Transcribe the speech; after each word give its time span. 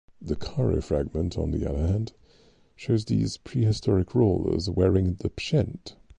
The 0.19 0.35
Cairo 0.35 0.81
fragment, 0.81 1.37
on 1.37 1.51
the 1.51 1.69
other 1.69 1.77
hand, 1.85 2.13
shows 2.75 3.05
these 3.05 3.37
prehistoric 3.37 4.15
rulers 4.15 4.67
wearing 4.67 5.13
the 5.19 5.29
Pschent. 5.29 5.93